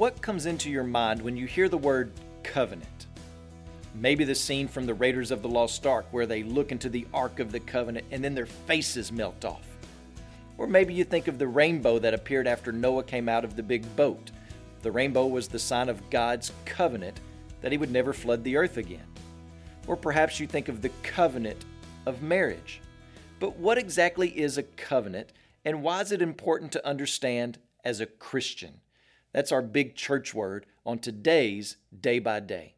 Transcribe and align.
What 0.00 0.22
comes 0.22 0.46
into 0.46 0.70
your 0.70 0.84
mind 0.84 1.20
when 1.20 1.36
you 1.36 1.44
hear 1.44 1.68
the 1.68 1.76
word 1.76 2.10
covenant? 2.42 3.06
Maybe 3.94 4.24
the 4.24 4.34
scene 4.34 4.66
from 4.66 4.86
the 4.86 4.94
Raiders 4.94 5.30
of 5.30 5.42
the 5.42 5.48
Lost 5.50 5.86
Ark 5.86 6.06
where 6.10 6.24
they 6.24 6.42
look 6.42 6.72
into 6.72 6.88
the 6.88 7.06
Ark 7.12 7.38
of 7.38 7.52
the 7.52 7.60
Covenant 7.60 8.06
and 8.10 8.24
then 8.24 8.34
their 8.34 8.46
faces 8.46 9.12
melt 9.12 9.44
off. 9.44 9.66
Or 10.56 10.66
maybe 10.66 10.94
you 10.94 11.04
think 11.04 11.28
of 11.28 11.38
the 11.38 11.46
rainbow 11.46 11.98
that 11.98 12.14
appeared 12.14 12.46
after 12.46 12.72
Noah 12.72 13.02
came 13.02 13.28
out 13.28 13.44
of 13.44 13.56
the 13.56 13.62
big 13.62 13.94
boat. 13.94 14.30
The 14.80 14.90
rainbow 14.90 15.26
was 15.26 15.48
the 15.48 15.58
sign 15.58 15.90
of 15.90 16.08
God's 16.08 16.50
covenant 16.64 17.20
that 17.60 17.70
he 17.70 17.76
would 17.76 17.92
never 17.92 18.14
flood 18.14 18.42
the 18.42 18.56
earth 18.56 18.78
again. 18.78 19.04
Or 19.86 19.96
perhaps 19.96 20.40
you 20.40 20.46
think 20.46 20.70
of 20.70 20.80
the 20.80 20.92
covenant 21.02 21.62
of 22.06 22.22
marriage. 22.22 22.80
But 23.38 23.58
what 23.58 23.76
exactly 23.76 24.30
is 24.30 24.56
a 24.56 24.62
covenant 24.62 25.34
and 25.66 25.82
why 25.82 26.00
is 26.00 26.10
it 26.10 26.22
important 26.22 26.72
to 26.72 26.86
understand 26.86 27.58
as 27.84 28.00
a 28.00 28.06
Christian? 28.06 28.80
That's 29.32 29.52
our 29.52 29.62
big 29.62 29.94
church 29.94 30.34
word 30.34 30.66
on 30.84 30.98
today's 30.98 31.76
day 31.98 32.18
by 32.18 32.40
day. 32.40 32.74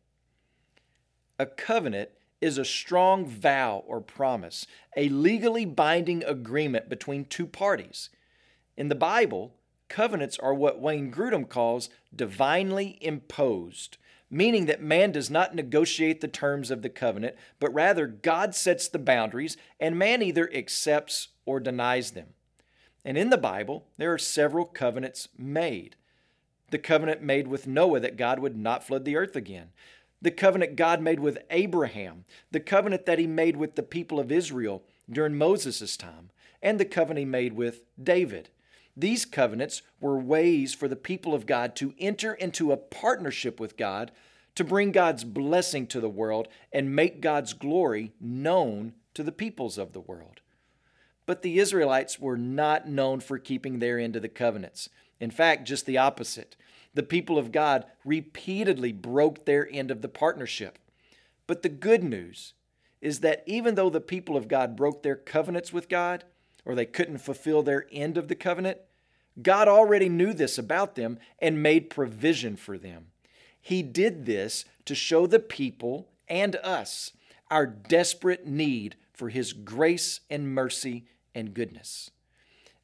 A 1.39 1.47
covenant 1.47 2.11
is 2.41 2.59
a 2.59 2.65
strong 2.65 3.25
vow 3.25 3.85
or 3.87 4.01
promise, 4.01 4.67
a 4.97 5.09
legally 5.09 5.65
binding 5.65 6.25
agreement 6.25 6.89
between 6.89 7.25
two 7.25 7.47
parties. 7.47 8.11
In 8.77 8.89
the 8.89 8.95
Bible, 8.95 9.55
covenants 9.89 10.39
are 10.39 10.53
what 10.53 10.81
Wayne 10.81 11.13
Grudem 11.13 11.49
calls 11.49 11.89
divinely 12.15 12.99
imposed, 13.01 13.97
meaning 14.29 14.67
that 14.67 14.83
man 14.83 15.13
does 15.13 15.31
not 15.31 15.55
negotiate 15.55 16.21
the 16.21 16.29
terms 16.29 16.71
of 16.71 16.83
the 16.83 16.89
covenant, 16.89 17.37
but 17.61 17.73
rather 17.73 18.07
God 18.07 18.55
sets 18.55 18.89
the 18.89 18.99
boundaries 18.99 19.57
and 19.79 19.99
man 19.99 20.21
either 20.21 20.53
accepts 20.53 21.29
or 21.47 21.61
denies 21.61 22.11
them. 22.11 22.29
And 23.05 23.17
in 23.17 23.31
the 23.31 23.39
Bible, 23.39 23.87
there 23.99 24.13
are 24.13 24.19
several 24.19 24.65
covenants 24.65 25.29
made 25.37 25.97
the 26.73 26.79
covenant 26.79 27.23
made 27.23 27.47
with 27.47 27.69
Noah 27.69 28.01
that 28.01 28.17
God 28.17 28.41
would 28.41 28.57
not 28.57 28.85
flood 28.85 29.05
the 29.05 29.17
earth 29.17 29.37
again, 29.37 29.69
the 30.21 30.31
covenant 30.31 30.75
God 30.75 31.01
made 31.01 31.21
with 31.21 31.39
Abraham, 31.51 32.25
the 32.51 32.61
covenant 32.61 33.07
that 33.07 33.19
he 33.19 33.27
made 33.27 33.57
with 33.57 33.77
the 33.77 33.83
people 33.83 34.19
of 34.19 34.33
Israel 34.33 34.83
during 35.11 35.37
Moses' 35.37 35.97
time, 35.97 36.31
and 36.63 36.81
the 36.81 36.85
covenant 36.85 37.19
he 37.19 37.25
made 37.25 37.53
with 37.53 37.83
David. 38.03 38.49
These 38.97 39.25
covenants 39.25 39.83
were 40.01 40.19
ways 40.19 40.75
for 40.75 40.89
the 40.89 40.97
people 40.97 41.35
of 41.35 41.47
God 41.47 41.77
to 41.77 41.95
enter 41.99 42.35
into 42.35 42.73
a 42.73 42.77
partnership 42.77 43.61
with 43.61 43.77
God 43.77 44.11
to 44.55 44.65
bring 44.65 44.93
God's 44.93 45.25
blessing 45.25 45.87
to 45.89 46.01
the 46.01 46.09
world 46.09 46.49
and 46.73 46.95
make 46.95 47.21
God's 47.21 47.53
glory 47.53 48.13
known 48.21 48.95
to 49.15 49.23
the 49.23 49.33
peoples 49.33 49.79
of 49.79 49.93
the 49.93 50.01
world. 50.01 50.41
But 51.27 51.43
the 51.43 51.59
Israelites 51.59 52.19
were 52.19 52.37
not 52.37 52.89
known 52.89 53.21
for 53.21 53.39
keeping 53.39 53.79
their 53.79 53.99
end 53.99 54.17
of 54.17 54.23
the 54.23 54.29
covenants. 54.29 54.89
In 55.23 55.31
fact, 55.31 55.69
just 55.69 55.87
the 55.87 55.99
opposite. 55.99 56.57
The 56.95 57.05
people 57.05 57.39
of 57.39 57.53
God 57.53 57.87
repeatedly 58.05 58.91
broke 58.91 59.45
their 59.45 59.69
end 59.71 59.93
of 59.93 60.03
the 60.03 60.09
partnership. 60.09 60.81
But 61.47 61.63
the 61.63 61.69
good 61.69 62.03
news 62.03 62.55
is 63.01 63.21
that 63.21 63.45
even 63.47 63.77
though 63.77 63.89
the 63.89 64.01
people 64.01 64.37
of 64.37 64.49
God 64.49 64.75
broke 64.75 65.05
their 65.05 65.15
covenants 65.15 65.73
with 65.73 65.89
God, 65.89 66.25
or 66.65 66.75
they 66.75 66.87
couldn't 66.87 67.19
fulfill 67.19 67.63
their 67.63 67.87
end 67.93 68.19
of 68.19 68.27
the 68.27 68.35
covenant, 68.35 68.79
God 69.41 69.69
already 69.69 70.09
knew 70.09 70.33
this 70.33 70.59
about 70.59 70.97
them 70.97 71.21
and 71.39 71.63
made 71.63 71.89
provision 71.89 72.57
for 72.57 72.77
them. 72.77 73.07
He 73.61 73.81
did 73.81 74.27
this 74.27 74.65
to 74.87 74.97
show 74.97 75.29
the 75.29 75.39
people 75.39 76.09
and 76.27 76.57
us 76.57 77.13
our 77.49 77.65
desperate 77.65 78.45
need 78.45 78.97
for 79.13 79.29
His 79.29 79.53
grace 79.53 80.19
and 80.29 80.53
mercy 80.53 81.05
and 81.33 81.55
goodness 81.55 82.11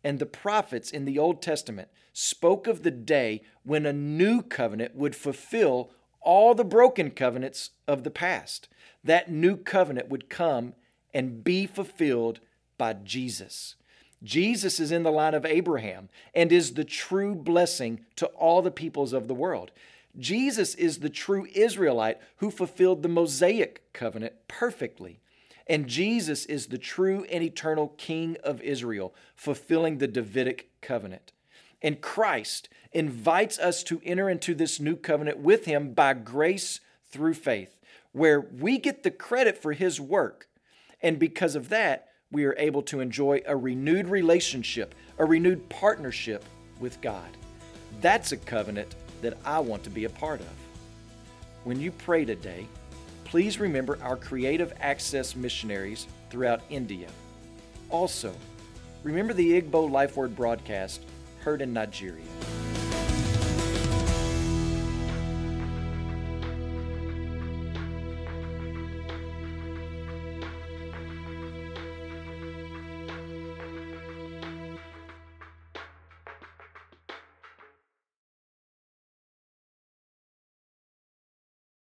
and 0.03 0.19
the 0.19 0.27
prophets 0.27 0.91
in 0.91 1.05
the 1.05 1.19
Old 1.19 1.43
Testament 1.43 1.89
spoke 2.13 2.67
of 2.67 2.83
the 2.83 2.91
day 2.91 3.43
when 3.63 3.87
a 3.87 3.93
new 3.93 4.43
covenant 4.43 4.95
would 4.95 5.17
fulfill 5.17 5.91
all 6.21 6.55
the 6.55 6.65
broken 6.65 7.11
covenants 7.11 7.71
of 7.87 8.05
the 8.05 8.11
past. 8.11 8.69
That 9.05 9.31
new 9.31 9.57
covenant 9.57 10.09
would 10.09 10.29
come 10.29 10.75
and 11.15 11.43
be 11.43 11.67
fulfilled 11.67 12.41
by 12.77 12.93
Jesus. 12.93 13.77
Jesus 14.23 14.81
is 14.81 14.91
in 14.91 15.05
the 15.05 15.13
line 15.13 15.35
of 15.35 15.47
Abraham 15.47 16.09
and 16.35 16.51
is 16.51 16.75
the 16.75 16.85
true 16.85 17.35
blessing 17.35 18.05
to 18.17 18.27
all 18.29 18.63
the 18.63 18.71
peoples 18.71 19.13
of 19.13 19.29
the 19.29 19.35
world. 19.35 19.71
Jesus 20.19 20.75
is 20.75 20.99
the 20.99 21.11
true 21.11 21.47
Israelite 21.55 22.19
who 22.37 22.51
fulfilled 22.51 23.03
the 23.03 23.09
Mosaic 23.09 23.93
covenant 23.93 24.35
perfectly. 24.49 25.21
And 25.69 25.87
Jesus 25.87 26.47
is 26.47 26.67
the 26.67 26.79
true 26.79 27.25
and 27.31 27.45
eternal 27.45 27.89
King 27.99 28.37
of 28.43 28.63
Israel, 28.63 29.15
fulfilling 29.37 29.99
the 29.99 30.09
Davidic 30.09 30.71
covenant. 30.81 31.33
And 31.83 32.01
Christ 32.01 32.69
invites 32.93 33.59
us 33.59 33.83
to 33.85 34.01
enter 34.05 34.31
into 34.31 34.55
this 34.55 34.81
new 34.81 34.97
covenant 34.97 35.39
with 35.39 35.67
him 35.67 35.93
by 35.93 36.15
grace 36.15 36.81
through 37.11 37.35
faith, 37.35 37.79
where 38.13 38.41
we 38.41 38.79
get 38.79 39.03
the 39.03 39.11
credit 39.11 39.59
for 39.59 39.73
his 39.75 40.01
work. 40.01 40.49
And 41.03 41.19
because 41.19 41.55
of 41.55 41.69
that, 41.69 42.09
we 42.31 42.45
are 42.45 42.57
able 42.59 42.83
to 42.83 43.01
enjoy 43.01 43.43
a 43.47 43.57
renewed 43.57 44.09
relationship, 44.09 44.95
a 45.19 45.25
renewed 45.25 45.69
partnership 45.69 46.45
with 46.81 47.01
God. 47.01 47.37
That's 48.01 48.33
a 48.33 48.37
covenant 48.37 48.95
that 49.23 49.37
I 49.45 49.59
want 49.61 49.85
to 49.85 49.91
be 49.91 50.05
a 50.05 50.11
part 50.11 50.41
of. 50.41 50.47
When 51.65 51.81
you 51.81 51.91
pray 51.91 52.25
today, 52.25 52.67
please 53.29 53.61
remember 53.61 53.99
our 54.03 54.17
creative 54.17 54.73
access 54.81 55.37
missionaries 55.37 56.07
throughout 56.31 56.63
India. 56.71 57.09
Also, 57.91 58.33
remember 59.03 59.35
the 59.35 59.61
Igbo 59.61 59.91
Life 59.91 60.17
Word 60.17 60.35
broadcast 60.35 61.03
heard 61.41 61.61
in 61.61 61.73
Nigeria. 61.73 62.25